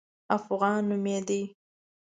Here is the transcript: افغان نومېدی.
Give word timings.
افغان 0.37 0.81
نومېدی. 0.89 1.41